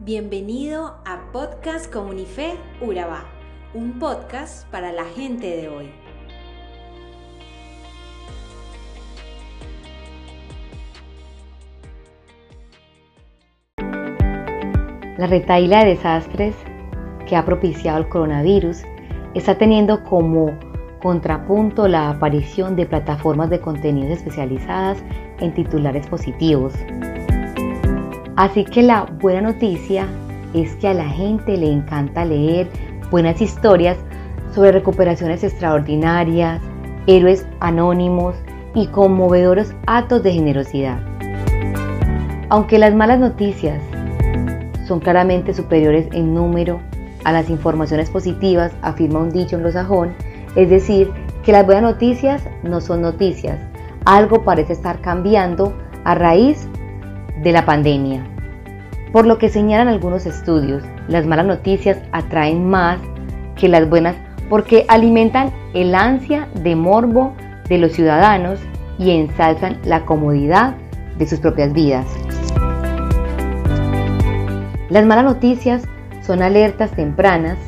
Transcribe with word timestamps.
Bienvenido 0.00 0.94
a 1.04 1.32
Podcast 1.32 1.92
Comunife 1.92 2.54
Urabá, 2.80 3.24
un 3.74 3.98
podcast 3.98 4.64
para 4.70 4.92
la 4.92 5.04
gente 5.04 5.56
de 5.56 5.68
hoy. 5.68 5.90
La 15.18 15.26
retaíla 15.26 15.80
de 15.80 15.90
desastres 15.90 16.54
que 17.26 17.34
ha 17.34 17.44
propiciado 17.44 17.98
el 17.98 18.08
coronavirus 18.08 18.82
está 19.34 19.58
teniendo 19.58 20.04
como 20.04 20.56
contrapunto 21.02 21.88
la 21.88 22.10
aparición 22.10 22.76
de 22.76 22.86
plataformas 22.86 23.50
de 23.50 23.60
contenidos 23.60 24.18
especializadas 24.18 25.02
en 25.40 25.52
titulares 25.54 26.06
positivos. 26.06 26.72
Así 28.38 28.64
que 28.64 28.84
la 28.84 29.02
buena 29.02 29.40
noticia 29.40 30.06
es 30.54 30.76
que 30.76 30.86
a 30.86 30.94
la 30.94 31.08
gente 31.08 31.56
le 31.56 31.72
encanta 31.72 32.24
leer 32.24 32.68
buenas 33.10 33.40
historias 33.40 33.98
sobre 34.54 34.70
recuperaciones 34.70 35.42
extraordinarias, 35.42 36.62
héroes 37.08 37.44
anónimos 37.58 38.36
y 38.76 38.86
conmovedores 38.86 39.74
actos 39.88 40.22
de 40.22 40.34
generosidad. 40.34 41.00
Aunque 42.48 42.78
las 42.78 42.94
malas 42.94 43.18
noticias 43.18 43.82
son 44.86 45.00
claramente 45.00 45.52
superiores 45.52 46.06
en 46.12 46.32
número 46.32 46.78
a 47.24 47.32
las 47.32 47.50
informaciones 47.50 48.08
positivas, 48.08 48.70
afirma 48.82 49.18
un 49.18 49.32
dicho 49.32 49.56
anglosajón, 49.56 50.14
es 50.54 50.70
decir, 50.70 51.10
que 51.42 51.50
las 51.50 51.66
buenas 51.66 51.82
noticias 51.82 52.44
no 52.62 52.80
son 52.80 53.02
noticias. 53.02 53.58
Algo 54.04 54.44
parece 54.44 54.74
estar 54.74 55.00
cambiando 55.00 55.76
a 56.04 56.14
raíz 56.14 56.68
de 57.42 57.52
la 57.52 57.64
pandemia. 57.64 58.24
Por 59.12 59.26
lo 59.26 59.38
que 59.38 59.48
señalan 59.48 59.88
algunos 59.88 60.26
estudios, 60.26 60.82
las 61.08 61.26
malas 61.26 61.46
noticias 61.46 61.98
atraen 62.12 62.68
más 62.68 62.98
que 63.56 63.68
las 63.68 63.88
buenas 63.88 64.16
porque 64.48 64.84
alimentan 64.88 65.52
el 65.74 65.94
ansia 65.94 66.48
de 66.54 66.76
morbo 66.76 67.34
de 67.68 67.78
los 67.78 67.92
ciudadanos 67.92 68.60
y 68.98 69.10
ensalzan 69.12 69.78
la 69.84 70.04
comodidad 70.04 70.74
de 71.18 71.26
sus 71.26 71.40
propias 71.40 71.72
vidas. 71.72 72.06
Las 74.90 75.04
malas 75.04 75.24
noticias 75.24 75.82
son 76.22 76.42
alertas 76.42 76.90
tempranas 76.92 77.58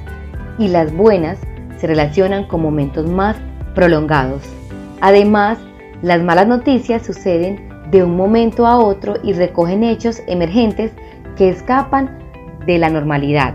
y 0.58 0.68
las 0.68 0.92
buenas 0.92 1.38
se 1.78 1.86
relacionan 1.86 2.44
con 2.44 2.62
momentos 2.62 3.08
más 3.08 3.36
prolongados. 3.74 4.42
Además, 5.00 5.58
las 6.02 6.22
malas 6.22 6.46
noticias 6.46 7.05
suceden 7.05 7.69
de 7.91 8.05
un 8.05 8.16
momento 8.16 8.66
a 8.66 8.78
otro 8.78 9.14
y 9.22 9.33
recogen 9.33 9.83
hechos 9.83 10.22
emergentes 10.27 10.92
que 11.36 11.48
escapan 11.48 12.19
de 12.66 12.78
la 12.78 12.91
normalidad, 12.91 13.55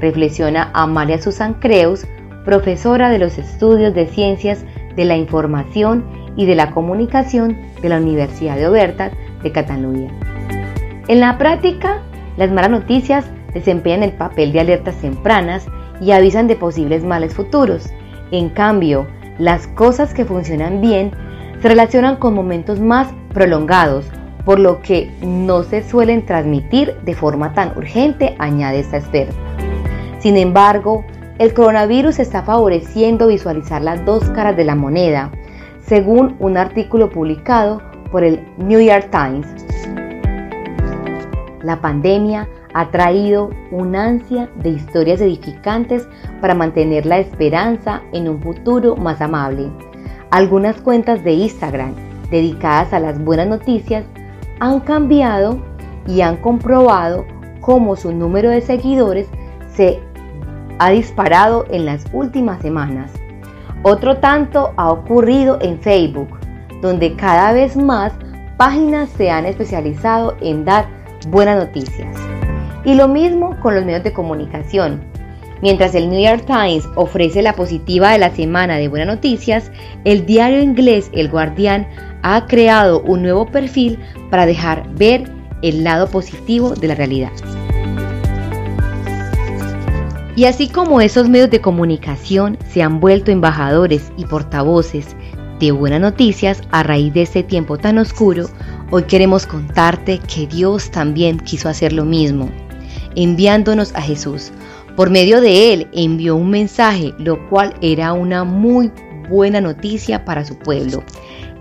reflexiona 0.00 0.70
Amalia 0.74 1.20
Susan 1.20 1.54
Creus, 1.54 2.06
profesora 2.44 3.10
de 3.10 3.18
los 3.18 3.38
estudios 3.38 3.94
de 3.94 4.06
ciencias 4.06 4.64
de 4.96 5.04
la 5.04 5.16
información 5.16 6.04
y 6.36 6.46
de 6.46 6.54
la 6.54 6.70
comunicación 6.70 7.56
de 7.82 7.88
la 7.88 7.98
Universidad 7.98 8.56
de 8.56 8.66
Oberta 8.66 9.10
de 9.42 9.52
Cataluña. 9.52 10.10
En 11.08 11.20
la 11.20 11.38
práctica, 11.38 12.02
las 12.36 12.50
malas 12.50 12.70
noticias 12.70 13.26
desempeñan 13.52 14.02
el 14.02 14.12
papel 14.12 14.52
de 14.52 14.60
alertas 14.60 14.96
tempranas 14.96 15.66
y 16.00 16.12
avisan 16.12 16.46
de 16.46 16.56
posibles 16.56 17.04
males 17.04 17.34
futuros. 17.34 17.90
En 18.30 18.50
cambio, 18.50 19.06
las 19.38 19.66
cosas 19.68 20.14
que 20.14 20.24
funcionan 20.24 20.80
bien 20.80 21.12
se 21.60 21.68
relacionan 21.68 22.16
con 22.16 22.34
momentos 22.34 22.80
más 22.80 23.08
prolongados, 23.32 24.06
por 24.44 24.58
lo 24.58 24.80
que 24.80 25.10
no 25.20 25.62
se 25.62 25.82
suelen 25.82 26.24
transmitir 26.24 26.94
de 27.04 27.14
forma 27.14 27.52
tan 27.52 27.76
urgente, 27.76 28.34
añade 28.38 28.80
esta 28.80 28.96
experta. 28.96 29.34
Sin 30.20 30.36
embargo, 30.36 31.04
el 31.38 31.54
coronavirus 31.54 32.18
está 32.18 32.42
favoreciendo 32.42 33.28
visualizar 33.28 33.82
las 33.82 34.04
dos 34.04 34.24
caras 34.30 34.56
de 34.56 34.64
la 34.64 34.74
moneda, 34.74 35.30
según 35.80 36.36
un 36.38 36.56
artículo 36.56 37.10
publicado 37.10 37.82
por 38.10 38.24
el 38.24 38.40
New 38.56 38.80
York 38.80 39.10
Times. 39.10 39.46
La 41.62 41.80
pandemia 41.80 42.48
ha 42.74 42.90
traído 42.90 43.50
una 43.70 44.06
ansia 44.06 44.48
de 44.62 44.70
historias 44.70 45.20
edificantes 45.20 46.08
para 46.40 46.54
mantener 46.54 47.06
la 47.06 47.18
esperanza 47.18 48.02
en 48.12 48.28
un 48.28 48.40
futuro 48.40 48.96
más 48.96 49.20
amable. 49.20 49.70
Algunas 50.30 50.80
cuentas 50.80 51.22
de 51.22 51.32
Instagram 51.32 52.07
dedicadas 52.30 52.92
a 52.92 53.00
las 53.00 53.22
buenas 53.22 53.48
noticias 53.48 54.04
han 54.60 54.80
cambiado 54.80 55.60
y 56.06 56.20
han 56.20 56.36
comprobado 56.36 57.26
cómo 57.60 57.96
su 57.96 58.12
número 58.12 58.50
de 58.50 58.60
seguidores 58.60 59.28
se 59.74 60.00
ha 60.78 60.90
disparado 60.90 61.66
en 61.70 61.84
las 61.84 62.04
últimas 62.12 62.60
semanas. 62.62 63.12
Otro 63.82 64.18
tanto 64.18 64.72
ha 64.76 64.90
ocurrido 64.90 65.58
en 65.60 65.78
Facebook, 65.80 66.38
donde 66.82 67.14
cada 67.14 67.52
vez 67.52 67.76
más 67.76 68.12
páginas 68.56 69.08
se 69.10 69.30
han 69.30 69.46
especializado 69.46 70.36
en 70.40 70.64
dar 70.64 70.86
buenas 71.28 71.64
noticias. 71.64 72.16
Y 72.84 72.94
lo 72.94 73.08
mismo 73.08 73.56
con 73.60 73.74
los 73.74 73.84
medios 73.84 74.02
de 74.02 74.12
comunicación. 74.12 75.00
Mientras 75.60 75.94
el 75.94 76.08
New 76.08 76.20
York 76.20 76.44
Times 76.46 76.88
ofrece 76.94 77.42
la 77.42 77.52
positiva 77.54 78.12
de 78.12 78.18
la 78.18 78.30
semana 78.30 78.76
de 78.76 78.88
buenas 78.88 79.08
noticias, 79.08 79.72
el 80.04 80.24
diario 80.24 80.60
inglés 80.60 81.10
El 81.12 81.28
Guardian 81.28 81.86
ha 82.22 82.46
creado 82.46 83.00
un 83.02 83.22
nuevo 83.22 83.46
perfil 83.46 83.98
para 84.30 84.46
dejar 84.46 84.88
ver 84.94 85.30
el 85.62 85.84
lado 85.84 86.08
positivo 86.08 86.74
de 86.74 86.88
la 86.88 86.94
realidad. 86.94 87.32
Y 90.36 90.44
así 90.44 90.68
como 90.68 91.00
esos 91.00 91.28
medios 91.28 91.50
de 91.50 91.60
comunicación 91.60 92.58
se 92.68 92.82
han 92.82 93.00
vuelto 93.00 93.32
embajadores 93.32 94.12
y 94.16 94.24
portavoces 94.24 95.16
de 95.58 95.72
buenas 95.72 96.00
noticias 96.00 96.62
a 96.70 96.84
raíz 96.84 97.12
de 97.12 97.22
este 97.22 97.42
tiempo 97.42 97.76
tan 97.76 97.98
oscuro, 97.98 98.48
hoy 98.90 99.02
queremos 99.02 99.46
contarte 99.46 100.20
que 100.20 100.46
Dios 100.46 100.92
también 100.92 101.38
quiso 101.40 101.68
hacer 101.68 101.92
lo 101.92 102.04
mismo 102.04 102.48
enviándonos 103.18 103.94
a 103.94 104.00
Jesús. 104.00 104.52
Por 104.96 105.10
medio 105.10 105.40
de 105.40 105.72
él 105.72 105.88
envió 105.92 106.36
un 106.36 106.50
mensaje, 106.50 107.14
lo 107.18 107.48
cual 107.48 107.74
era 107.80 108.12
una 108.12 108.44
muy 108.44 108.90
buena 109.28 109.60
noticia 109.60 110.24
para 110.24 110.44
su 110.44 110.58
pueblo. 110.58 111.02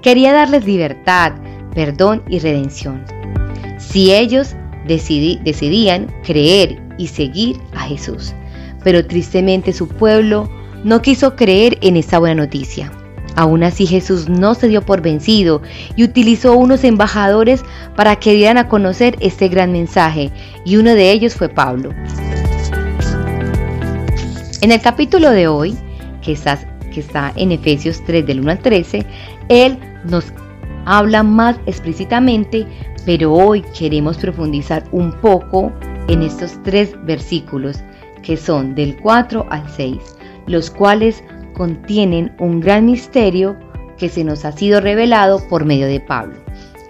Quería 0.02 0.34
darles 0.34 0.66
libertad, 0.66 1.34
perdón 1.74 2.24
y 2.28 2.40
redención. 2.40 3.04
Si 3.78 4.14
ellos 4.14 4.56
decidían 4.88 6.08
creer 6.24 6.82
y 6.98 7.08
seguir 7.08 7.60
a 7.74 7.82
Jesús. 7.82 8.34
Pero 8.84 9.06
tristemente 9.06 9.74
su 9.74 9.88
pueblo 9.88 10.50
no 10.84 11.02
quiso 11.02 11.36
creer 11.36 11.78
en 11.82 11.98
esta 11.98 12.20
buena 12.20 12.44
noticia. 12.44 12.92
Aún 13.36 13.64
así 13.64 13.86
Jesús 13.86 14.30
no 14.30 14.56
se 14.56 14.68
dio 14.68 14.82
por 14.82 15.02
vencido 15.02 15.62
y 15.96 16.04
utilizó 16.04 16.54
unos 16.58 16.84
embajadores 16.84 17.64
para 17.96 18.16
que 18.16 18.34
dieran 18.34 18.58
a 18.58 18.68
conocer 18.68 19.16
este 19.20 19.48
gran 19.48 19.72
mensaje 19.72 20.32
y 20.66 20.78
uno 20.78 20.96
de 20.96 21.12
ellos 21.12 21.36
fue 21.36 21.48
Pablo. 21.48 21.92
En 24.62 24.72
el 24.72 24.82
capítulo 24.82 25.30
de 25.30 25.48
hoy, 25.48 25.78
que 26.24 26.32
está, 26.32 26.58
que 26.92 27.00
está 27.00 27.32
en 27.36 27.52
Efesios 27.52 28.04
3 28.06 28.26
del 28.26 28.40
1 28.40 28.52
al 28.52 28.60
13, 28.60 29.06
Él 29.50 29.78
nos 30.06 30.26
habla 30.86 31.24
más 31.24 31.58
explícitamente, 31.66 32.66
pero 33.06 33.34
hoy 33.34 33.62
queremos 33.78 34.18
profundizar 34.18 34.84
un 34.92 35.12
poco 35.22 35.72
en 36.08 36.22
estos 36.24 36.62
tres 36.64 36.94
versículos 37.06 37.80
que 38.24 38.38
son 38.38 38.76
del 38.76 38.98
4 38.98 39.46
al 39.50 39.70
6, 39.70 39.98
los 40.48 40.70
cuales 40.70 41.24
contienen 41.54 42.34
un 42.40 42.60
gran 42.60 42.86
misterio 42.86 43.58
que 43.98 44.10
se 44.10 44.24
nos 44.24 44.46
ha 44.46 44.52
sido 44.52 44.80
revelado 44.80 45.46
por 45.48 45.66
medio 45.66 45.88
de 45.88 46.00
Pablo. 46.00 46.38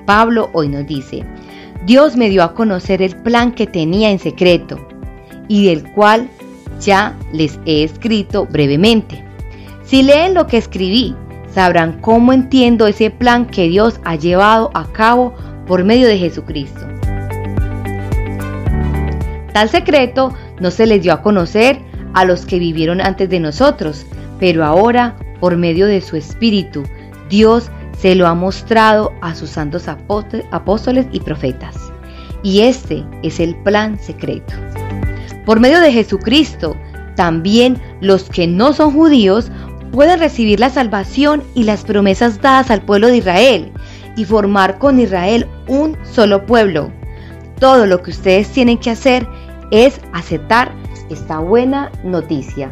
Pablo 0.05 0.49
hoy 0.53 0.69
nos 0.69 0.85
dice, 0.87 1.23
Dios 1.85 2.15
me 2.15 2.29
dio 2.29 2.43
a 2.43 2.53
conocer 2.53 3.01
el 3.01 3.15
plan 3.17 3.51
que 3.51 3.67
tenía 3.67 4.09
en 4.09 4.19
secreto 4.19 4.87
y 5.47 5.67
del 5.67 5.83
cual 5.93 6.29
ya 6.79 7.17
les 7.31 7.59
he 7.65 7.83
escrito 7.83 8.45
brevemente. 8.45 9.23
Si 9.83 10.03
leen 10.03 10.33
lo 10.33 10.47
que 10.47 10.57
escribí, 10.57 11.15
sabrán 11.57 11.99
cómo 12.01 12.33
entiendo 12.33 12.85
ese 12.85 13.09
plan 13.09 13.47
que 13.47 13.67
Dios 13.67 13.99
ha 14.05 14.15
llevado 14.15 14.69
a 14.75 14.85
cabo 14.93 15.33
por 15.65 15.83
medio 15.83 16.07
de 16.07 16.19
Jesucristo. 16.19 16.81
Tal 19.53 19.67
secreto 19.67 20.31
no 20.59 20.69
se 20.69 20.85
les 20.85 21.01
dio 21.01 21.13
a 21.13 21.23
conocer 21.23 21.79
a 22.13 22.25
los 22.25 22.45
que 22.45 22.59
vivieron 22.59 23.01
antes 23.01 23.27
de 23.31 23.39
nosotros, 23.39 24.05
pero 24.39 24.63
ahora, 24.63 25.15
por 25.39 25.57
medio 25.57 25.87
de 25.87 25.99
su 25.99 26.15
Espíritu, 26.15 26.83
Dios 27.27 27.71
se 27.97 28.13
lo 28.13 28.27
ha 28.27 28.35
mostrado 28.35 29.11
a 29.21 29.33
sus 29.33 29.49
santos 29.49 29.87
apóstoles 29.87 31.07
y 31.11 31.21
profetas. 31.21 31.75
Y 32.43 32.59
este 32.61 33.03
es 33.23 33.39
el 33.39 33.55
plan 33.63 33.97
secreto. 33.97 34.53
Por 35.43 35.59
medio 35.59 35.79
de 35.79 35.91
Jesucristo, 35.91 36.77
también 37.15 37.81
los 37.99 38.29
que 38.29 38.45
no 38.45 38.73
son 38.73 38.93
judíos 38.93 39.51
pueden 39.91 40.19
recibir 40.19 40.59
la 40.59 40.69
salvación 40.69 41.43
y 41.53 41.63
las 41.63 41.83
promesas 41.83 42.41
dadas 42.41 42.71
al 42.71 42.81
pueblo 42.81 43.07
de 43.07 43.17
Israel 43.17 43.71
y 44.15 44.25
formar 44.25 44.79
con 44.79 44.99
Israel 44.99 45.47
un 45.67 45.97
solo 46.03 46.45
pueblo. 46.45 46.91
Todo 47.59 47.85
lo 47.85 48.01
que 48.01 48.11
ustedes 48.11 48.49
tienen 48.49 48.77
que 48.77 48.91
hacer 48.91 49.27
es 49.71 49.99
aceptar 50.13 50.71
esta 51.09 51.39
buena 51.39 51.91
noticia. 52.03 52.71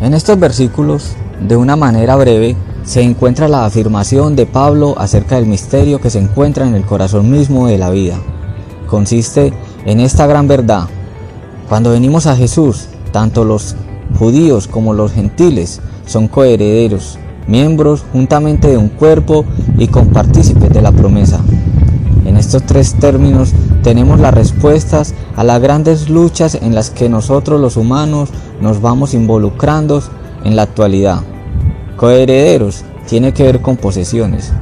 En 0.00 0.14
estos 0.14 0.38
versículos, 0.38 1.14
de 1.40 1.56
una 1.56 1.76
manera 1.76 2.16
breve, 2.16 2.56
se 2.84 3.02
encuentra 3.02 3.48
la 3.48 3.64
afirmación 3.64 4.34
de 4.34 4.46
Pablo 4.46 4.94
acerca 4.98 5.36
del 5.36 5.46
misterio 5.46 6.00
que 6.00 6.10
se 6.10 6.18
encuentra 6.18 6.66
en 6.66 6.74
el 6.74 6.84
corazón 6.84 7.30
mismo 7.30 7.68
de 7.68 7.78
la 7.78 7.90
vida. 7.90 8.16
Consiste 8.88 9.52
en 9.86 10.00
esta 10.00 10.26
gran 10.26 10.48
verdad. 10.48 10.88
Cuando 11.68 11.90
venimos 11.90 12.26
a 12.26 12.36
Jesús, 12.36 12.88
tanto 13.12 13.44
los 13.44 13.76
judíos 14.18 14.68
como 14.68 14.94
los 14.94 15.12
gentiles 15.12 15.80
son 16.06 16.28
coherederos, 16.28 17.18
miembros 17.46 18.04
juntamente 18.12 18.68
de 18.68 18.76
un 18.76 18.88
cuerpo 18.88 19.44
y 19.78 19.88
compartícipes 19.88 20.70
de 20.70 20.82
la 20.82 20.92
promesa. 20.92 21.40
En 22.24 22.36
estos 22.36 22.62
tres 22.62 22.94
términos 22.94 23.52
tenemos 23.82 24.20
las 24.20 24.32
respuestas 24.32 25.14
a 25.36 25.44
las 25.44 25.60
grandes 25.60 26.08
luchas 26.08 26.54
en 26.54 26.74
las 26.74 26.90
que 26.90 27.08
nosotros 27.08 27.60
los 27.60 27.76
humanos 27.76 28.30
nos 28.60 28.80
vamos 28.80 29.14
involucrando 29.14 30.02
en 30.44 30.56
la 30.56 30.62
actualidad. 30.62 31.20
Coherederos 31.96 32.84
tiene 33.08 33.32
que 33.32 33.44
ver 33.44 33.60
con 33.60 33.76
posesiones. 33.76 34.52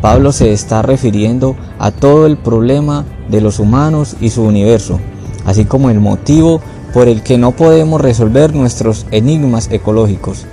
Pablo 0.00 0.32
se 0.32 0.52
está 0.52 0.82
refiriendo 0.82 1.56
a 1.78 1.90
todo 1.90 2.26
el 2.26 2.36
problema 2.36 3.04
de 3.28 3.40
los 3.40 3.58
humanos 3.58 4.16
y 4.20 4.30
su 4.30 4.42
universo, 4.42 5.00
así 5.46 5.64
como 5.64 5.88
el 5.90 6.00
motivo 6.00 6.60
por 6.94 7.08
el 7.08 7.22
que 7.24 7.36
no 7.36 7.50
podemos 7.50 8.00
resolver 8.00 8.54
nuestros 8.54 9.04
enigmas 9.10 9.68
ecológicos. 9.72 10.46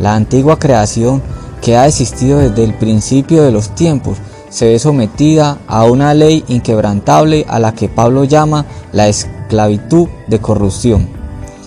La 0.00 0.14
antigua 0.14 0.58
creación 0.60 1.20
que 1.60 1.76
ha 1.76 1.88
existido 1.88 2.38
desde 2.38 2.62
el 2.62 2.74
principio 2.74 3.42
de 3.42 3.50
los 3.50 3.74
tiempos 3.74 4.18
se 4.50 4.66
ve 4.66 4.78
sometida 4.78 5.58
a 5.66 5.84
una 5.84 6.14
ley 6.14 6.44
inquebrantable 6.46 7.44
a 7.48 7.58
la 7.58 7.74
que 7.74 7.88
Pablo 7.88 8.22
llama 8.22 8.66
la 8.92 9.08
esclavitud 9.08 10.08
de 10.28 10.38
corrupción. 10.38 11.08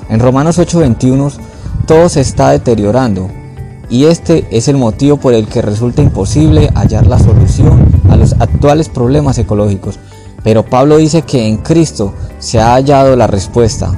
En 0.09 0.21
Romanos 0.21 0.57
8:21 0.57 1.31
todo 1.85 2.07
se 2.07 2.21
está 2.21 2.51
deteriorando 2.51 3.29
y 3.89 4.05
este 4.05 4.47
es 4.51 4.69
el 4.69 4.77
motivo 4.77 5.17
por 5.17 5.33
el 5.33 5.47
que 5.47 5.61
resulta 5.61 6.01
imposible 6.01 6.69
hallar 6.75 7.07
la 7.07 7.19
solución 7.19 7.85
a 8.09 8.15
los 8.15 8.33
actuales 8.39 8.87
problemas 8.87 9.37
ecológicos. 9.37 9.99
Pero 10.43 10.65
Pablo 10.65 10.97
dice 10.97 11.21
que 11.21 11.47
en 11.47 11.57
Cristo 11.57 12.13
se 12.39 12.59
ha 12.59 12.73
hallado 12.73 13.15
la 13.15 13.27
respuesta. 13.27 13.91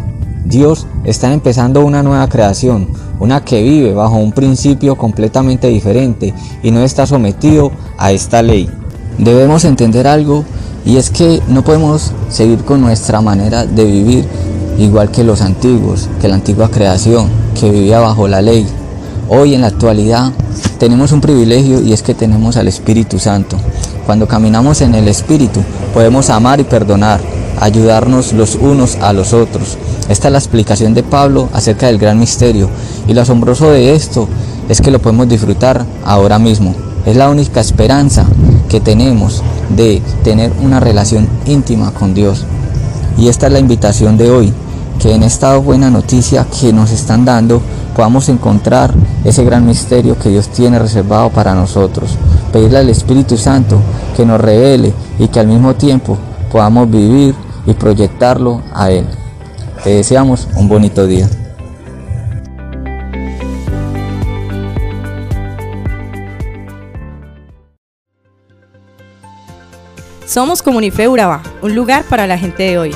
Dios 0.46 0.86
está 1.04 1.34
empezando 1.34 1.84
una 1.84 2.04
nueva 2.04 2.28
creación, 2.30 2.90
una 3.20 3.44
que 3.44 3.64
vive 3.64 3.94
bajo 3.94 4.18
un 4.18 4.32
principio 4.32 4.96
completamente 4.96 5.68
diferente 5.68 6.34
y 6.62 6.72
no 6.72 6.82
está 6.82 7.08
sometido 7.08 7.72
a 7.98 8.12
esta 8.12 8.44
ley. 8.44 8.70
Debemos 9.18 9.66
entender 9.66 10.06
algo 10.08 10.44
y 10.86 10.98
es 10.98 11.10
que 11.10 11.42
no 11.48 11.64
podemos 11.64 12.12
seguir 12.30 12.64
con 12.64 12.82
nuestra 12.82 13.22
manera 13.22 13.66
de 13.66 13.86
vivir 13.86 14.26
igual 14.78 15.10
que 15.10 15.24
los 15.24 15.42
antiguos, 15.42 16.10
que 16.22 16.28
la 16.28 16.36
antigua 16.36 16.70
creación, 16.70 17.28
que 17.60 17.72
vivía 17.72 18.00
bajo 18.00 18.28
la 18.28 18.42
ley. 18.42 18.68
Hoy 19.28 19.56
en 19.56 19.62
la 19.62 19.68
actualidad 19.68 20.32
tenemos 20.78 21.12
un 21.12 21.22
privilegio 21.22 21.82
y 21.82 21.94
es 21.94 22.04
que 22.04 22.14
tenemos 22.14 22.58
al 22.58 22.68
Espíritu 22.68 23.18
Santo. 23.18 23.58
Cuando 24.06 24.28
caminamos 24.28 24.82
en 24.82 24.94
el 24.94 25.08
Espíritu 25.08 25.62
podemos 25.94 26.30
amar 26.30 26.60
y 26.60 26.64
perdonar, 26.64 27.20
ayudarnos 27.60 28.34
los 28.34 28.56
unos 28.56 28.98
a 28.98 29.14
los 29.14 29.34
otros. 29.34 29.78
Esta 30.10 30.28
es 30.28 30.32
la 30.32 30.38
explicación 30.38 30.94
de 30.94 31.02
Pablo 31.02 31.50
acerca 31.54 31.88
del 31.88 31.98
gran 31.98 32.20
misterio 32.20 32.70
y 33.08 33.14
lo 33.14 33.22
asombroso 33.22 33.72
de 33.72 33.96
esto 33.96 34.28
es 34.70 34.82
que 34.82 34.92
lo 34.92 35.00
podemos 35.00 35.28
disfrutar 35.28 35.86
ahora 36.06 36.38
mismo. 36.38 36.76
Es 37.06 37.16
la 37.16 37.30
única 37.30 37.62
esperanza 37.62 38.26
que 38.70 38.80
tenemos 38.80 39.44
de 39.76 40.02
tener 40.24 40.52
una 40.62 40.80
relación 40.80 41.28
íntima 41.46 41.92
con 41.92 42.14
Dios. 42.14 42.46
Y 43.18 43.30
esta 43.30 43.48
es 43.48 43.54
la 43.54 43.60
invitación 43.60 44.18
de 44.18 44.30
hoy, 44.30 44.54
que 45.00 45.14
en 45.14 45.24
esta 45.24 45.56
buena 45.58 45.90
noticia 45.90 46.46
que 46.60 46.74
nos 46.74 46.92
están 46.92 47.26
dando 47.26 47.62
podamos 47.96 48.28
encontrar 48.28 48.94
ese 49.24 49.44
gran 49.46 49.66
misterio 49.66 50.20
que 50.20 50.30
Dios 50.30 50.50
tiene 50.50 50.78
reservado 50.78 51.30
para 51.30 51.56
nosotros. 51.56 52.18
Pedirle 52.52 52.80
al 52.80 52.90
Espíritu 52.90 53.38
Santo 53.38 53.80
que 54.16 54.26
nos 54.26 54.40
revele 54.40 54.94
y 55.18 55.30
que 55.30 55.40
al 55.40 55.48
mismo 55.48 55.74
tiempo 55.76 56.18
podamos 56.52 56.92
vivir 56.92 57.34
y 57.66 57.74
proyectarlo 57.74 58.62
a 58.74 58.92
Él. 58.92 59.08
Te 59.84 59.92
deseamos 59.92 60.48
un 60.56 60.68
bonito 60.68 61.08
día. 61.08 61.30
Somos 70.26 70.62
Comunife 70.62 71.08
Urabá, 71.08 71.42
un 71.62 71.76
lugar 71.76 72.04
para 72.10 72.28
la 72.28 72.38
gente 72.38 72.64
de 72.64 72.78
hoy. 72.78 72.96